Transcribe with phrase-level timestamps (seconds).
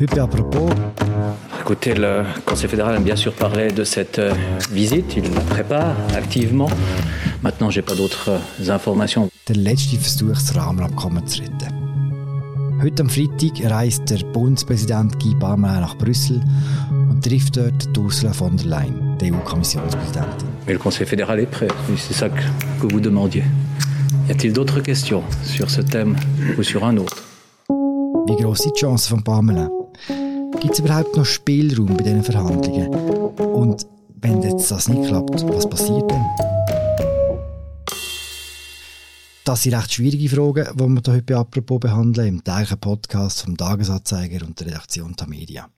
[0.00, 0.68] Heute apropos.
[1.60, 4.32] Écoutez, le Conseil fédéral a bien sûr parlé de cette euh,
[4.70, 5.16] visite.
[5.16, 6.70] Il la prépare activement.
[7.42, 9.28] Maintenant, j'ai pas d'autres euh, informations.
[9.48, 11.74] Der letzte Versuch, das Rahmenabkommen zu retten.
[12.80, 16.40] Heute am Freitag reist der Bundespräsident Guy Parmelin nach Brüssel
[17.10, 20.46] und trifft dort Ursula von der Leyen, die EU-Kommissionspräsidentin.
[20.66, 21.68] Mais le Conseil fédéral est prêt.
[21.96, 23.42] C'est ça que, vous demandiez.
[24.28, 26.14] Y a-t-il d'autres questions sur ce thème
[26.56, 27.24] ou sur un autre?
[28.28, 29.77] Wie gross sind die Chancen von Pamela?
[30.60, 32.88] Gibt es überhaupt noch Spielraum bei diesen Verhandlungen?
[33.38, 33.86] Und
[34.20, 36.26] wenn jetzt das nicht klappt, was passiert dann?
[39.44, 43.42] Das sind recht schwierige Fragen, die wir hier heute bei «Apropos» behandeln, im täglichen Podcast
[43.42, 45.70] vom Tagesanzeiger und der Redaktion Tamedia.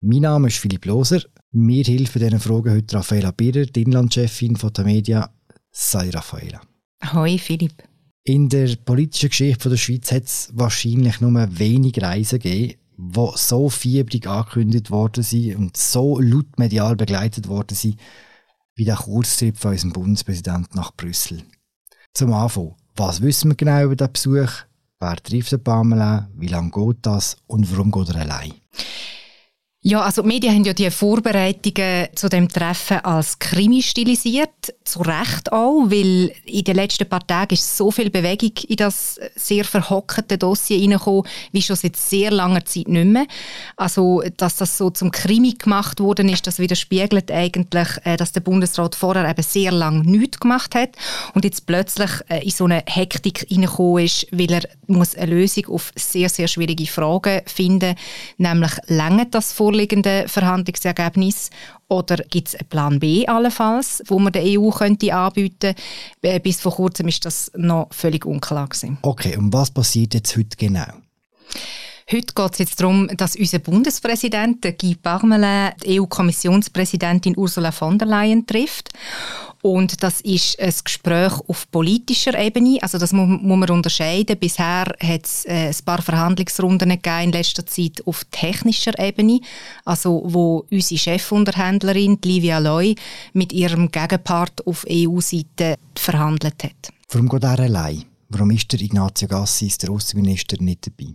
[0.00, 1.22] Mein Name ist Philipp Loser.
[1.50, 5.28] Mir hilft bei diesen Fragen heute Raffaela Birrer, die Inlandchefin von Tamedia.
[5.72, 6.60] Sei Raffaela.
[7.12, 7.82] Hoi Philipp.
[8.22, 13.68] In der politischen Geschichte der Schweiz hat es wahrscheinlich nur wenig Reisen gegeben, die so
[13.68, 17.98] fiebrig angekündigt worden sind und so laut medial begleitet worden sind,
[18.74, 21.42] wie der Kurztrip von unserem Bundespräsidenten nach Brüssel.
[22.14, 24.50] Zum Anfang, was wissen wir genau über den Besuch?
[24.98, 26.28] Wer trifft den Pamela?
[26.34, 27.36] Wie lange geht das?
[27.46, 28.52] Und warum geht er allein?
[29.82, 35.00] Ja, also die Medien haben ja die Vorbereitungen zu dem Treffen als Krimi stilisiert, zu
[35.00, 39.64] Recht auch, weil in den letzten paar Tagen ist so viel Bewegung in das sehr
[39.64, 43.24] verhockte Dossier reingekommen, wie schon seit sehr langer Zeit nicht mehr.
[43.76, 48.40] Also, dass das so zum Krimi gemacht worden ist, das widerspiegelt eigentlich, äh, dass der
[48.42, 50.90] Bundesrat vorher eben sehr lange nichts gemacht hat
[51.32, 55.68] und jetzt plötzlich äh, in so eine Hektik reingekommen ist, weil er muss eine Lösung
[55.68, 57.94] auf sehr, sehr schwierige Fragen finden,
[58.36, 61.50] nämlich länger das vor vorliegenden Verhandlungsergebnis
[61.88, 65.76] oder gibt es einen Plan B allenfalls, wo man der EU könnte anbieten
[66.20, 66.40] könnte?
[66.40, 68.98] Bis vor kurzem ist das noch völlig unklar gewesen.
[69.02, 70.92] Okay, und was passiert jetzt heute genau?
[72.10, 78.08] Heute geht es jetzt darum, dass unser Bundespräsident Guy Parmelin die EU-Kommissionspräsidentin Ursula von der
[78.08, 78.88] Leyen trifft.
[79.62, 82.78] Und das ist ein Gespräch auf politischer Ebene.
[82.80, 84.38] Also das muss, muss man unterscheiden.
[84.38, 89.40] Bisher hat es äh, ein paar Verhandlungsrunden gegeben in letzter Zeit auf technischer Ebene.
[89.84, 92.94] Also wo unsere Chefunterhändlerin Livia Loy
[93.34, 96.92] mit ihrem Gegenpart auf EU-Seite verhandelt hat.
[97.10, 98.04] Warum geht er allein?
[98.30, 101.14] Warum ist der Ignazio Gassis, der Außenminister, nicht dabei?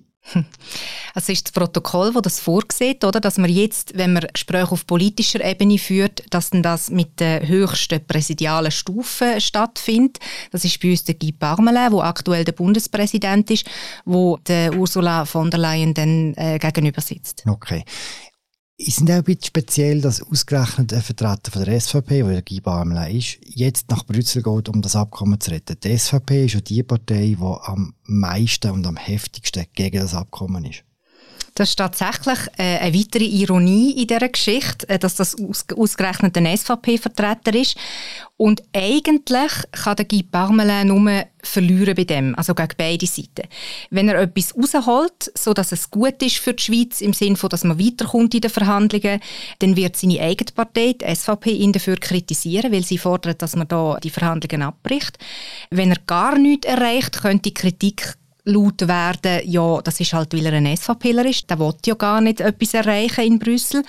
[1.13, 4.85] Also ist das Protokoll, das das vorsieht, oder, dass man jetzt, wenn man Gespräche auf
[4.85, 10.19] politischer Ebene führt, dass dann das mit der höchsten präsidialen Stufe stattfindet.
[10.51, 13.65] Das ist bei uns der Guy Parmelin, der aktuell der Bundespräsident ist,
[14.03, 17.43] wo der Ursula von der Leyen dann äh, gegenüber sitzt.
[17.47, 17.83] Okay.
[18.77, 22.41] Ist es auch ein bisschen speziell, dass ausgerechnet ein Vertreter von der SVP, wo der
[22.41, 25.77] Guy Barmelin ist, jetzt nach Brüssel geht, um das Abkommen zu retten?
[25.81, 30.65] Die SVP ist ja die Partei, die am meisten und am heftigsten gegen das Abkommen
[30.65, 30.83] ist.
[31.57, 36.35] Das ist tatsächlich äh, eine weitere Ironie in dieser Geschichte, äh, dass das aus, ausgerechnet
[36.35, 37.77] ein SVP-Vertreter ist.
[38.35, 43.47] Und eigentlich kann der Guy Parmelin nur verlieren bei dem, also gegen beide Seiten.
[43.89, 47.49] Wenn er etwas rausholt, so dass es gut ist für die Schweiz, im Sinne von,
[47.49, 49.21] dass man weiterkommt in den Verhandlungen,
[49.59, 53.69] dann wird seine eigene Partei, die SVP, ihn dafür kritisieren, weil sie fordert, dass man
[53.69, 55.17] da die Verhandlungen abbricht.
[55.69, 60.45] Wenn er gar nichts erreicht, könnte die Kritik laut werden, ja, das ist halt, weil
[60.45, 63.83] er ein SVPler ist, der will ja gar nicht etwas erreichen in Brüssel.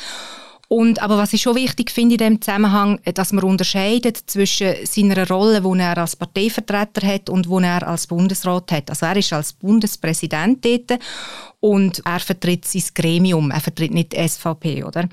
[0.69, 5.29] Und, aber was ich schon wichtig finde in dem Zusammenhang, dass man unterscheidet zwischen seiner
[5.29, 8.91] Rolle, die er als Parteivertreter hat und die er als Bundesrat hat.
[8.91, 10.99] Also er ist als Bundespräsident dort
[11.61, 15.09] und er vertritt sein Gremium, er vertritt nicht die SVP, oder?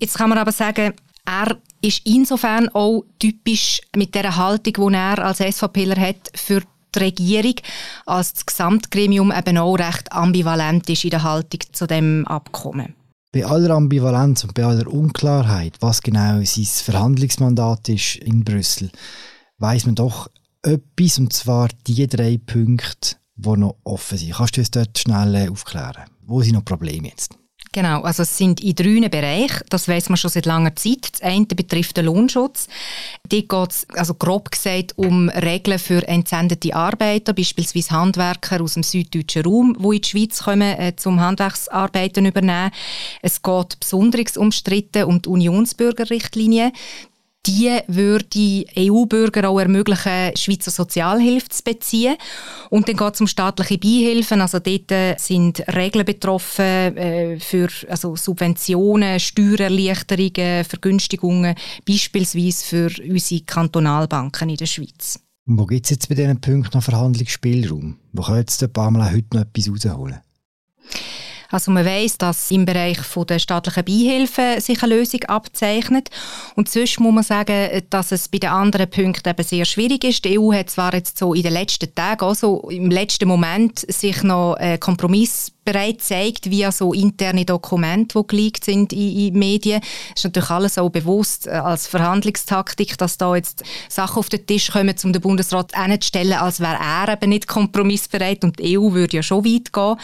[0.00, 0.92] Jetzt kann man aber sagen,
[1.24, 6.62] er ist insofern auch typisch mit der Haltung, die er als SVPler hat, für
[6.94, 7.54] die Regierung
[8.06, 12.94] als das Gesamtgremium eben auch recht ambivalent ist in der Haltung zu dem Abkommen.
[13.32, 18.90] Bei aller Ambivalenz und bei aller Unklarheit, was genau sein Verhandlungsmandat ist in Brüssel,
[19.58, 20.28] weiß man doch
[20.62, 24.34] etwas, und zwar die drei Punkte, die noch offen sind.
[24.34, 26.04] Kannst du uns dort schnell aufklären?
[26.22, 27.39] Wo sind noch Probleme jetzt?
[27.72, 31.12] Genau, also es sind in drei Bereichen, das weiß man schon seit langer Zeit.
[31.12, 32.66] Das eine betrifft den Lohnschutz.
[33.28, 38.82] Dort geht es, also grob gesagt, um Regeln für entsendete Arbeiter, beispielsweise Handwerker aus dem
[38.82, 42.72] süddeutschen Raum, die in die Schweiz kommen, äh, zum Handwerksarbeiten übernehmen.
[43.22, 46.72] Es geht besonders umstritten um die Unionsbürgerrichtlinie
[47.46, 52.16] die würde EU-Bürger auch ermöglichen, Schweizer Sozialhilfe zu beziehen.
[52.68, 54.40] Und dann geht es um staatliche Beihilfen.
[54.40, 56.64] Also dort äh, sind Regeln betroffen
[56.96, 61.54] äh, für also Subventionen, Steuererleichterungen, Vergünstigungen,
[61.86, 65.20] beispielsweise für unsere Kantonalbanken in der Schweiz.
[65.46, 67.96] Und wo gibt es jetzt bei diesen Punkten noch Verhandlungsspielraum?
[68.12, 70.20] Wo können jetzt der Pamela heute noch etwas rausholen?
[71.50, 72.98] Also man weiß, dass im Bereich
[73.28, 76.08] der staatlichen Beihilfen sich eine Lösung abzeichnet.
[76.54, 80.24] Und sonst muss man sagen, dass es bei den anderen Punkten eben sehr schwierig ist.
[80.24, 84.22] Die EU hat zwar jetzt so in den letzten Tagen, also im letzten Moment, sich
[84.22, 89.82] noch äh, Kompromiss bereit zeigt, via so interne Dokumente, die geleakt sind in, in Medien.
[90.14, 94.70] Ist natürlich alles auch bewusst äh, als Verhandlungstaktik, dass da jetzt Sachen auf den Tisch
[94.70, 99.16] kommen, um den Bundesrat hinzustellen, als wäre er eben nicht kompromissbereit und die EU würde
[99.16, 99.96] ja schon weit gehen.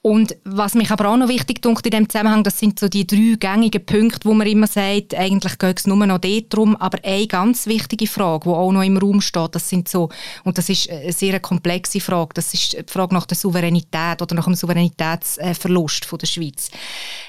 [0.00, 3.04] Und was mich aber auch noch wichtig dunkt in dem Zusammenhang, das sind so die
[3.04, 6.98] drei gängigen Punkte, wo man immer sagt, eigentlich geht es nur noch dort drum, aber
[7.02, 10.08] eine ganz wichtige Frage, die auch noch im Raum steht, das sind so,
[10.44, 14.36] und das ist eine sehr komplexe Frage, das ist die Frage nach der Souveränität oder
[14.36, 16.70] nach dem Souveränitätsverlust von der Schweiz.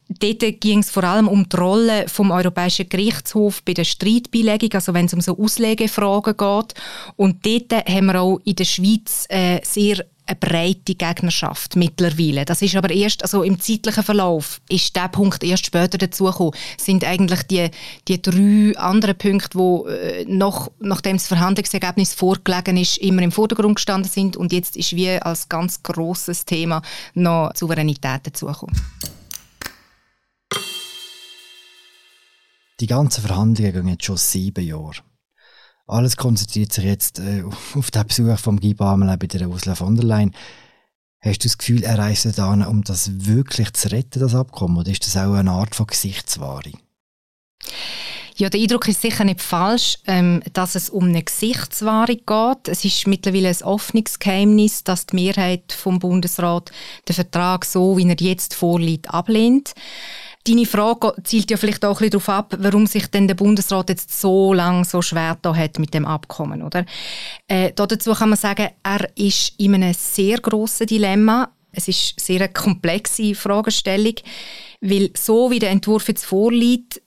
[0.08, 4.94] Dort ging es vor allem um die Rolle vom Europäischen Gerichtshof bei der Streitbeilegung, also
[4.94, 6.74] wenn es um so Auslegefragen geht.
[7.16, 12.46] Und dort haben wir auch in der Schweiz äh, sehr eine breite Gegnerschaft mittlerweile.
[12.46, 16.54] Das ist aber erst, also im zeitlichen Verlauf ist der Punkt erst später dazugekommen.
[16.78, 17.70] Sind eigentlich die,
[18.08, 23.76] die drei anderen Punkte, wo äh, noch, nachdem das Verhandlungsergebnis vorgelegen ist, immer im Vordergrund
[23.76, 26.82] gestanden sind und jetzt ist wie als ganz großes Thema
[27.16, 28.76] noch Souveränität dazugekommen.
[32.80, 35.02] Die ganzen Verhandlungen gehen jetzt schon sieben Jahre.
[35.90, 37.44] Alles konzentriert sich jetzt äh,
[37.74, 40.36] auf den Besuch von Guy Barmel bei der Ursula von der Leyen.
[41.20, 44.78] Hast du das Gefühl, er reist da um das wirklich zu retten, das Abkommen?
[44.78, 46.80] Oder ist das auch eine Art von Gesichtswahrung?
[48.36, 52.68] Ja, der Eindruck ist sicher nicht falsch, ähm, dass es um eine Gesichtswahrung geht.
[52.68, 56.72] Es ist mittlerweile ein offenes Geheimnis, dass die Mehrheit vom Bundesrat
[57.08, 59.74] den Vertrag so, wie er jetzt vorliegt, ablehnt.
[60.48, 63.90] Deine Frage zielt ja vielleicht auch ein bisschen darauf ab, warum sich denn der Bundesrat
[63.90, 66.86] jetzt so lange so schwer da hat mit dem Abkommen, oder?
[67.48, 71.52] Äh, dazu kann man sagen, er ist in einem sehr grossen Dilemma.
[71.72, 74.16] Es ist eine sehr komplexe Fragestellung,
[74.82, 77.02] weil so wie der Entwurf jetzt vorliegt,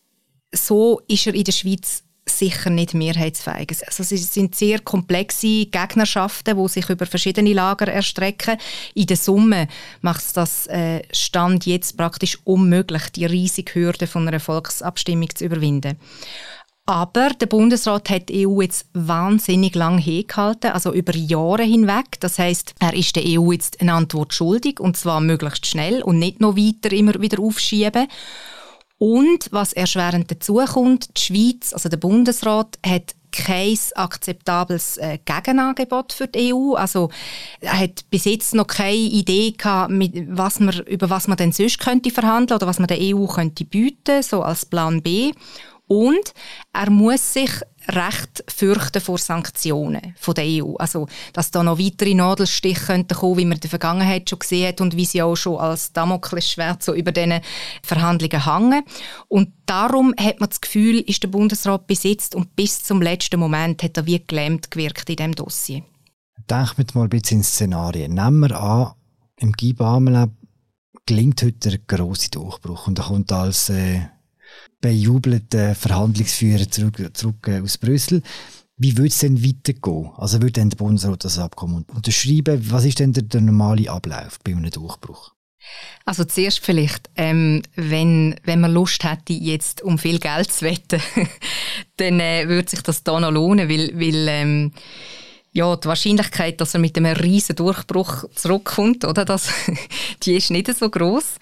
[0.54, 3.76] so ist er in der Schweiz sicher nicht mehrheitsfähig.
[3.86, 8.58] Also es sind sehr komplexe Gegnerschaften, die sich über verschiedene Lager erstrecken.
[8.94, 9.68] In der Summe
[10.00, 15.44] macht es das äh, Stand jetzt praktisch unmöglich, die riesige Hürde von einer Volksabstimmung zu
[15.44, 15.98] überwinden.
[16.84, 22.18] Aber der Bundesrat hat die EU jetzt wahnsinnig lang hergehalten, also über Jahre hinweg.
[22.18, 26.18] Das heißt, er ist der EU jetzt eine Antwort schuldig und zwar möglichst schnell und
[26.18, 28.08] nicht noch weiter immer wieder aufschieben.
[29.02, 36.28] Und was erschwerend dazukommt, die Schweiz, also der Bundesrat, hat kein akzeptables äh, Gegenangebot für
[36.28, 36.74] die EU.
[36.74, 37.10] Also
[37.60, 39.92] er hat bis jetzt noch keine Idee gehabt,
[40.28, 43.64] was man, über was man denn sonst könnte verhandeln oder was man der EU könnte
[43.64, 45.32] bieten, so als Plan B.
[45.92, 46.32] Und
[46.72, 47.50] er muss sich
[47.86, 50.76] recht fürchten vor Sanktionen von der EU.
[50.76, 54.68] Also, dass da noch weitere Nadelstiche könnten kommen, wie man in der Vergangenheit schon gesehen
[54.68, 57.42] hat und wie sie auch schon als Damoklesschwert so über diesen
[57.82, 58.84] Verhandlungen hängen.
[59.28, 63.82] Und darum hat man das Gefühl, ist der Bundesrat besetzt und bis zum letzten Moment
[63.82, 65.82] hat er wie gelähmt gewirkt in diesem Dossier.
[66.48, 68.14] Denken wir mal ein bisschen ins Szenarien.
[68.14, 68.92] Nehmen wir an,
[69.36, 70.30] im Guy Barmelab
[71.04, 74.00] gelingt heute der grosse Durchbruch und er kommt als äh,
[74.82, 78.22] bejubelten Verhandlungsführer zurück, zurück äh, aus Brüssel.
[78.76, 80.10] Wie würde es denn weitergehen?
[80.16, 82.60] Also würde dann der Bundesrat das Abkommen unterschreiben?
[82.70, 85.32] Was ist denn der, der normale Ablauf bei einem Durchbruch?
[86.04, 91.00] Also zuerst vielleicht, ähm, wenn, wenn man Lust hätte, jetzt um viel Geld zu wetten,
[91.96, 94.72] dann äh, würde sich das da noch lohnen, weil, weil ähm,
[95.52, 99.48] ja, die Wahrscheinlichkeit, dass er mit einem riesen Durchbruch zurückkommt, oder, das,
[100.24, 101.36] die ist nicht so groß.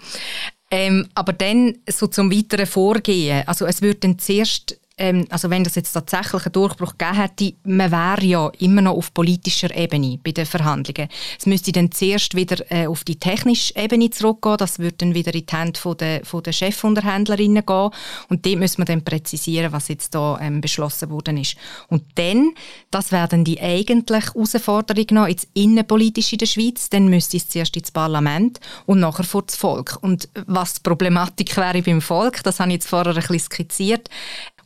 [0.70, 3.46] Ähm, aber dann so zum weiteren Vorgehen.
[3.46, 7.54] Also es wird dann zuerst ähm, also wenn das jetzt tatsächlich einen Durchbruch gegeben hätte,
[7.64, 11.08] man wäre ja immer noch auf politischer Ebene bei den Verhandlungen.
[11.38, 15.34] Es müsste dann zuerst wieder äh, auf die technische Ebene zurückgehen, das würde dann wieder
[15.34, 17.90] in die Hände von der, von der Chefunterhändlerinnen gehen
[18.28, 21.56] und dort müssen wir dann präzisieren, was jetzt da ähm, beschlossen worden ist.
[21.88, 22.52] Und dann,
[22.90, 27.76] das wäre die eigentliche Herausforderung noch, jetzt innenpolitisch in der Schweiz, dann müsste es zuerst
[27.76, 29.98] ins Parlament und nachher vor das Volk.
[30.02, 34.10] Und was die Problematik wäre beim Volk, das habe ich jetzt vorher ein bisschen skizziert,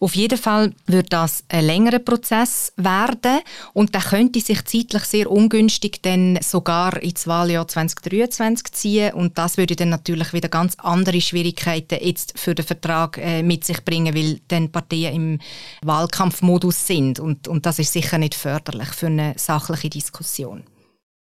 [0.00, 3.40] auf jeden Fall wird das ein längerer Prozess werden
[3.72, 9.56] und der könnte sich zeitlich sehr ungünstig dann sogar ins Wahljahr 2023 ziehen und das
[9.56, 14.14] würde dann natürlich wieder ganz andere Schwierigkeiten jetzt für den Vertrag äh, mit sich bringen,
[14.14, 15.38] weil dann Parteien im
[15.82, 20.64] Wahlkampfmodus sind und, und das ist sicher nicht förderlich für eine sachliche Diskussion.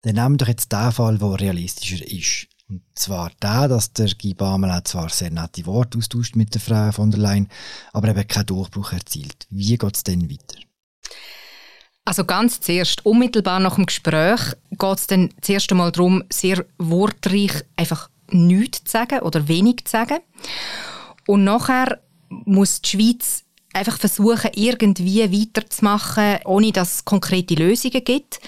[0.01, 2.47] Dann nehmen wir doch jetzt den Fall, der realistischer ist.
[2.69, 6.91] Und zwar der, dass der Guy Bamel zwar sehr nette Worte austauscht mit der Frau
[6.91, 7.49] von der Leyen,
[7.93, 9.47] aber eben keinen Durchbruch erzielt.
[9.49, 10.59] Wie geht es denn weiter?
[12.05, 17.51] Also ganz zuerst, unmittelbar nach dem Gespräch, geht es dann zuerst einmal darum, sehr wortreich
[17.75, 20.19] einfach nichts zu sagen oder wenig zu sagen.
[21.25, 21.99] Und nachher
[22.29, 28.39] muss die Schweiz einfach versuchen, irgendwie weiterzumachen, ohne dass es konkrete Lösungen gibt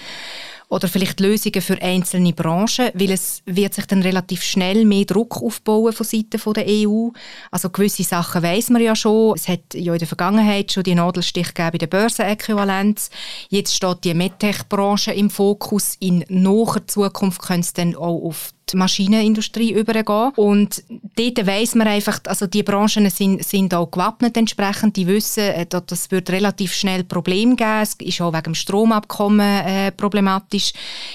[0.72, 5.42] oder vielleicht Lösungen für einzelne Branchen, weil es wird sich dann relativ schnell mehr Druck
[5.42, 7.10] aufbauen von Seiten der EU.
[7.50, 9.34] Also gewisse Sachen weiß man ja schon.
[9.36, 13.10] Es hat ja in der Vergangenheit schon die Nadelstich gegeben bei der Börsenäquivalenz.
[13.50, 15.96] Jetzt steht die MedTech-Branche im Fokus.
[16.00, 20.32] In naher Zukunft könnte es dann auch auf die Maschinenindustrie übergehen.
[20.36, 20.82] Und
[21.16, 24.96] dort weiss man einfach, also die Branchen sind, sind auch gewappnet entsprechend.
[24.96, 27.82] Die wissen, äh, das wird relativ schnell Probleme geben.
[27.82, 30.72] Es ist auch wegen dem Stromabkommen äh, problematisch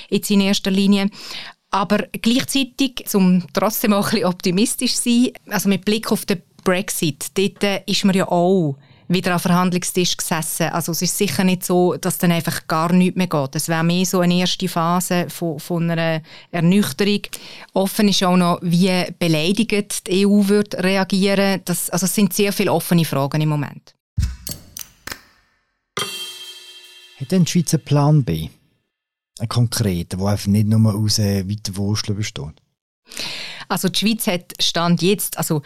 [0.09, 1.09] jetzt in erster Linie.
[1.69, 6.41] Aber gleichzeitig, um trotzdem auch ein bisschen optimistisch zu sein, also mit Blick auf den
[6.63, 10.67] Brexit, dort äh, ist man ja auch wieder am Verhandlungstisch gesessen.
[10.67, 13.55] Also es ist sicher nicht so, dass dann einfach gar nichts mehr geht.
[13.55, 16.21] Es wäre mehr so eine erste Phase von, von einer
[16.51, 17.21] Ernüchterung.
[17.73, 21.61] Offen ist auch noch, wie beleidigt die EU wird reagieren.
[21.65, 23.93] Das, also es sind sehr viele offene Fragen im Moment.
[27.19, 28.49] Hat denn die Schweiz einen Plan B?
[29.39, 32.61] Einen konkreten, der einfach nicht nur aus äh, weiter Wursteln besteht?
[33.67, 35.61] Also die Schweiz hat Stand jetzt, also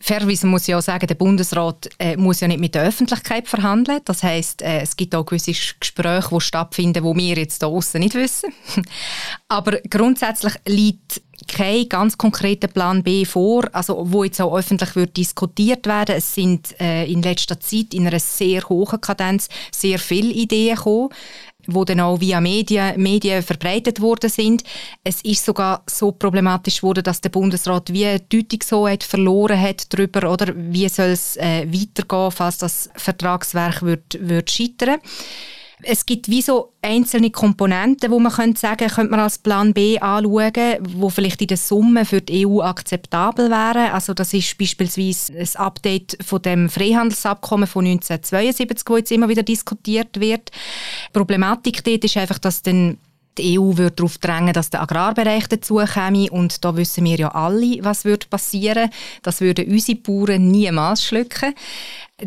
[0.00, 4.00] Fairerweise muss ich auch sagen, der Bundesrat äh, muss ja nicht mit der Öffentlichkeit verhandeln.
[4.04, 7.98] Das heißt, äh, es gibt auch gewisse Gespräche, die stattfinden, wo wir jetzt hier außen
[7.98, 8.52] nicht wissen.
[9.48, 15.16] Aber grundsätzlich liegt kein ganz konkreter Plan B vor, also wo jetzt auch öffentlich wird
[15.16, 16.16] diskutiert werden.
[16.16, 21.10] Es sind äh, in letzter Zeit in einer sehr hohen Kadenz sehr viele Ideen gekommen
[21.68, 24.64] wo dann auch via Medien, Medien verbreitet worden sind.
[25.04, 30.32] Es ist sogar so problematisch geworden, dass der Bundesrat wie eine Deutungshoheit verloren hat darüber,
[30.32, 34.98] oder wie soll es äh, weitergehen, falls das Vertragswerk wird, wird scheitern
[35.82, 39.98] es gibt wie so einzelne Komponenten, wo man könnte sagen, könnte man als Plan B
[39.98, 43.92] anschauen, wo vielleicht in der Summe für die EU akzeptabel wären.
[43.92, 49.42] Also das ist beispielsweise ein Update von dem Freihandelsabkommen von 1972, wo jetzt immer wieder
[49.42, 50.50] diskutiert wird.
[50.50, 52.98] Die Problematik dort ist einfach, dass dann
[53.38, 57.78] die EU wird darauf drängen, dass der Agrarbereich dazukäme und da wissen wir ja alle,
[57.82, 58.90] was passieren.
[59.22, 61.54] Das würden unsere Bauern niemals schlucken.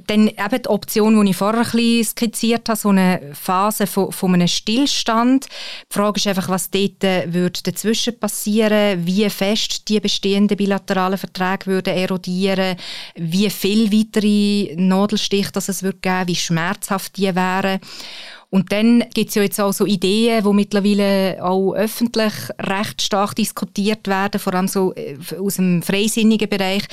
[0.08, 4.14] Dann eben die Option, die ich vorher ein bisschen skizziert habe, so eine Phase von,
[4.14, 5.48] von einem Stillstand.
[5.48, 11.18] Die Frage ist einfach, was dort äh, würde dazwischen passieren, wie fest die bestehenden bilateralen
[11.18, 12.78] Verträge würden erodieren,
[13.16, 17.82] wie viel weitere Nadelstiche es würde geben, wie schmerzhaft die wären.
[18.54, 23.34] Und dann gibt es ja jetzt auch so Ideen, die mittlerweile auch öffentlich recht stark
[23.34, 26.84] diskutiert werden, vor allem so äh, aus dem freisinnigen Bereich,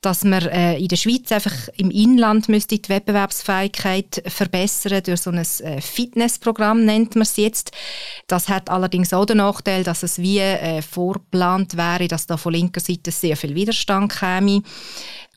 [0.00, 5.30] dass man äh, in der Schweiz einfach im Inland müsste die Wettbewerbsfähigkeit verbessern durch so
[5.30, 7.70] ein äh, Fitnessprogramm nennt man es jetzt.
[8.26, 12.54] Das hat allerdings auch den Nachteil, dass es wie äh, vorgeplant wäre, dass da von
[12.54, 14.62] linker Seite sehr viel Widerstand käme.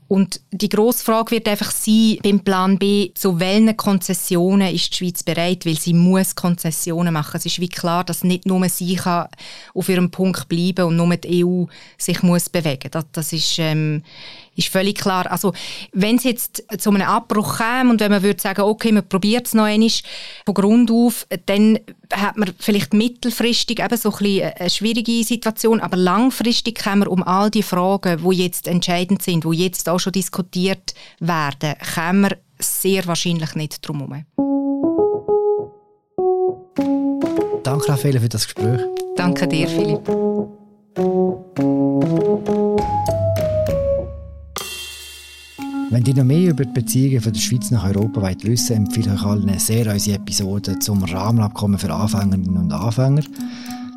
[0.08, 4.98] Und die grosse Frage wird einfach sein, beim Plan B, zu welchen Konzessionen ist die
[4.98, 7.36] Schweiz bereit, weil sie muss Konzessionen machen.
[7.36, 9.28] Es ist wie klar, dass nicht nur sie kann
[9.74, 11.66] auf ihrem Punkt bleiben und nur die EU
[11.98, 12.90] sich muss bewegen.
[12.92, 14.02] Das, das ist, ähm,
[14.58, 15.32] ist völlig klar.
[15.32, 15.54] Also,
[15.94, 19.48] wenn es jetzt zu einem Abbruch käme und wenn man würde sagen, okay, man probiert
[19.48, 19.90] es noch einmal
[20.46, 21.80] von Grund auf, dann
[22.14, 27.08] hat man vielleicht mittelfristig eben so ein bisschen eine schwierige Situation, aber langfristig kann man
[27.08, 32.22] um all die Fragen, die jetzt entscheidend sind, die jetzt auch schon diskutiert werden, kann
[32.22, 34.26] man sehr wahrscheinlich nicht drum herum.
[37.64, 38.82] Danke, Raffaele, für das Gespräch.
[39.16, 40.08] Danke dir, Philipp.
[45.90, 49.14] Wenn ihr noch mehr über die Beziehungen von der Schweiz nach Europa wollt wissen empfehle
[49.14, 53.24] ich euch allen sehr unsere Episode zum Rahmenabkommen für Anfängerinnen und Anfänger.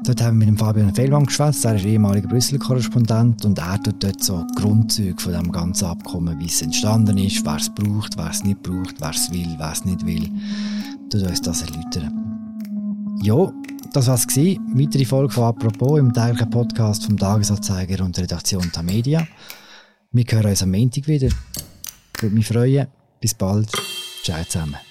[0.05, 4.23] Dort haben wir mit Fabian Fellmann geschwätzt, er ist ehemaliger Brüssel-Korrespondent und er tut dort
[4.23, 8.45] so Grundzüge von dem ganzen Abkommen, wie es entstanden ist, wer es braucht, wer es
[8.45, 10.31] nicht braucht, wer es will, wer es nicht will.
[11.11, 12.13] Tut uns das erläutern.
[13.21, 13.53] Ja,
[13.93, 14.61] das war's gewesen.
[14.75, 19.27] Weitere Folge von «Apropos» im täglichen Podcast vom Tagesanzeiger und der Redaktion der Media.
[20.13, 21.29] Wir hören uns am Montag wieder.
[22.21, 22.87] Würde mich freuen.
[23.21, 23.71] Bis bald.
[24.23, 24.90] Ciao zusammen.